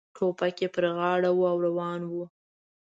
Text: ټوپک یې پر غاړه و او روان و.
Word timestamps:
ټوپک 0.15 0.55
یې 0.63 0.67
پر 0.75 0.85
غاړه 0.97 1.29
و 1.37 1.41
او 1.51 1.57
روان 1.65 2.01
و. 2.05 2.11